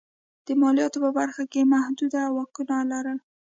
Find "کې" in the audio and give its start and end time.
1.51-1.59